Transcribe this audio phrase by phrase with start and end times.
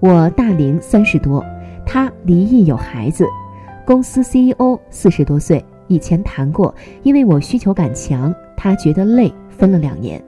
[0.00, 1.44] 我大龄三十多，
[1.86, 3.26] 他离异有孩子，
[3.86, 10.22] 公司 CEO 四十多岁。”以前谈过，因为我需求感强，他觉得累，分了两年。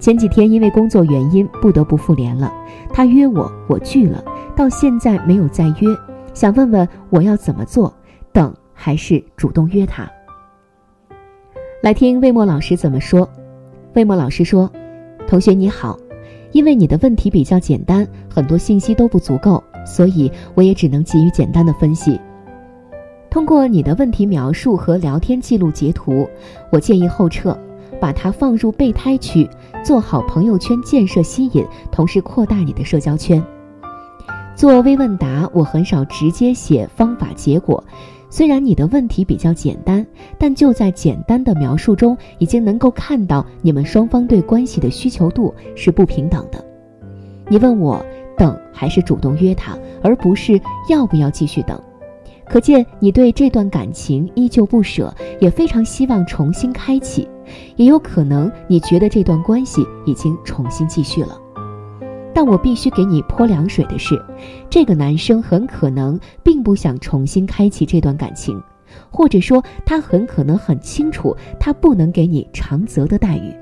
[0.00, 2.50] 前几天因为工作原因不得不复联了，
[2.94, 4.24] 他约我，我拒了，
[4.56, 5.94] 到现在没有再约。
[6.32, 7.94] 想问问我要怎么做，
[8.32, 10.10] 等还是主动约他？
[11.82, 13.28] 来听魏墨老师怎么说。
[13.92, 14.70] 魏墨老师说
[15.28, 15.98] ：“同学你好，
[16.52, 22.20] 因为你的问题比较简单，很多信息都不足够，所以我也只能给予简单的分析。”
[23.30, 26.28] 通过你的问题描述和聊天记录截图，
[26.70, 27.56] 我建议后撤，
[27.98, 29.48] 把它放入备胎区，
[29.82, 33.42] 做好朋友圈建设吸引，同时扩大你的社交圈。
[34.54, 37.82] 做微问答，我很少直接写方法结果。
[38.32, 40.06] 虽然你的问题比较简单，
[40.38, 46.64] 但就在简单的描述中，已经能够看到你们双方对关系的需求度是不平等的。
[47.50, 48.02] 你问我
[48.38, 51.78] 等还是主动约他，而不是要不要继续等。
[52.48, 57.28] 可见你对这段感情依旧不舍，也非常希望重新开启，
[57.76, 61.38] 也有可能你觉得这段关系已经重新继续了。
[62.34, 64.20] 但我必须给你泼凉水的是，
[64.70, 68.60] 这个男生很可能并不想重新开启这段感情，
[69.10, 73.54] 或者说他很可能很清楚他不能给你长泽的待遇。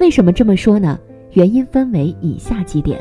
[0.00, 0.98] 为什么这么说呢？
[1.32, 2.98] 原因分为以下几点：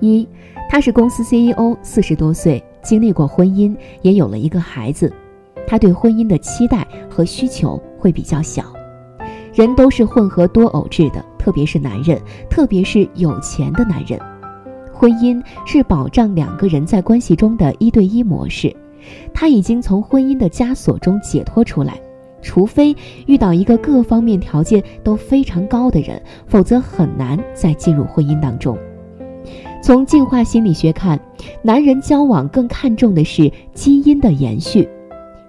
[0.00, 0.26] 一，
[0.68, 2.62] 他是公司 CEO，四十多岁。
[2.82, 5.10] 经历过婚姻，也有了一个孩子，
[5.66, 8.62] 他对婚姻的期待和需求会比较小。
[9.54, 12.18] 人都是混合多偶制的，特别是男人，
[12.48, 14.18] 特别是有钱的男人。
[14.94, 18.74] 婚姻是保障两个人在关系中的一对一模式。
[19.34, 22.00] 他已经从婚姻的枷锁中解脱出来，
[22.40, 22.96] 除非
[23.26, 28.78] 遇到一个各方面条件都非常高的人，否则很难再进入婚姻当中。
[29.82, 31.20] 从进化心理学看，
[31.60, 34.88] 男人交往更看重的是基因的延续。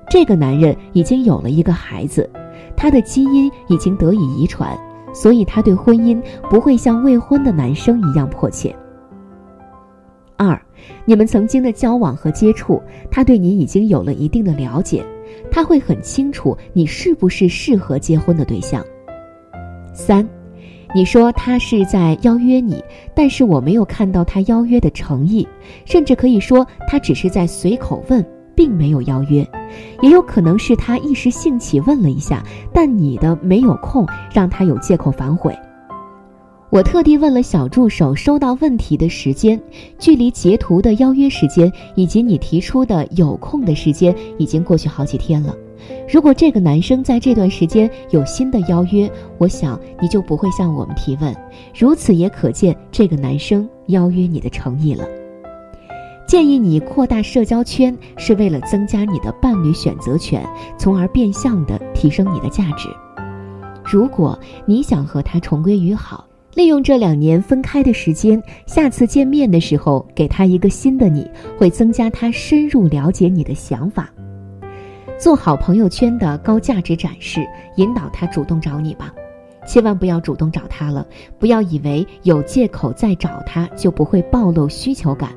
[0.10, 2.30] 这个男人已经有了一个孩子，
[2.76, 4.78] 他的基因已经得以遗传，
[5.16, 8.76] 所以他对婚姻不会像未婚的男生一样迫切。
[10.36, 10.62] 二，
[11.06, 15.04] 你们曾经的交往和接触，他对你已经有了一定的了解，
[15.50, 18.86] 他会很清楚你是不是适合结婚的对象。
[19.94, 20.28] 三。
[20.94, 22.82] 你说他是在邀约你，
[23.14, 25.46] 但是我没有看到他邀约的诚意，
[25.84, 29.48] 甚至可以说他只是在随口问，并没有邀约，
[30.02, 32.44] 也有可能是他一时兴起问了一下，
[32.74, 35.56] 但你的没有空，让他有借口反悔。
[36.72, 39.62] 我特地问了小助手收到问题的时间，
[39.98, 45.56] 距离截图的邀约时间以及你提出的有空的时间已经过去好几天了。
[46.12, 51.34] 如果这个男生在这段时间有新的邀约，我想你就不会向我们提问。
[51.78, 55.06] 如此也可见这个男生邀约你的诚意了。
[56.28, 60.44] 建议你扩大社交圈，是为了增加你的伴侣选择权，
[60.78, 62.90] 从而变相的提升你的价值。
[63.84, 66.26] 如果你想和他重归于好，
[66.56, 74.10] 利用这两年分开的时间，下次见面的时候给他一个新的你，会增加他深入了解你的想法。
[75.20, 77.46] 做好朋友圈的高价值展示，
[77.76, 79.14] 引导他主动找你吧，
[79.68, 81.06] 千万不要主动找他了。
[81.38, 85.30] 不要以为有借口再找他就不会暴露需求感，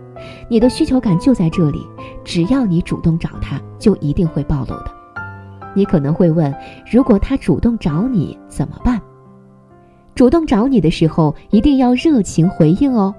[0.49, 1.81] 你的需求感就在这里，
[2.25, 4.91] 只要你主动找他，就一定会暴露的。
[5.75, 6.55] 你可能会问，
[6.91, 9.01] 如果他主动找你怎么办？
[10.15, 13.15] 主动找你的时候，一定要热情回应哦。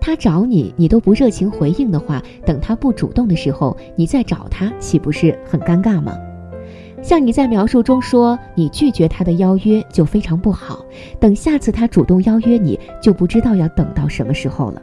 [0.00, 6.16] 他找你，你都不热情回应的话，等他不主动的时候，你再找他，岂不是很尴尬吗？
[7.02, 10.84] 像你在描述中说你拒绝他的邀约就非常不好，
[11.18, 14.80] 等下次他主动邀约你就不知道要等到什么时候了。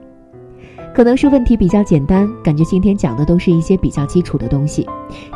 [0.94, 4.86] 可能是问题比较简单，感觉今天讲的都是一些比较基础的东西，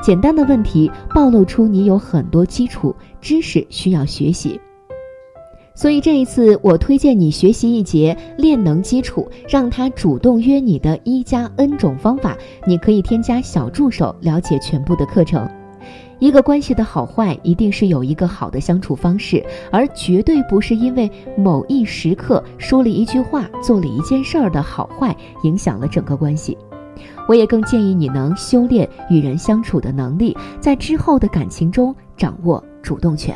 [0.02, 4.60] 简单的问题暴露出你有很多基础知识需要学习。
[5.74, 15.50] 所以这一次我推荐你学习一节练能基础，让他主动约你的一加 N 种方法，你可以添加小助手了解全部的课程。
[16.20, 26.58] 一个关系的好坏，一定是有一个好的相处方式，而绝对不是因为某一时刻说了一句话、做了一件事儿的好坏影响了整个关系。
[27.28, 33.36] 我也更建议你能修炼与人相处的能力，在之后的感情中掌握主动权。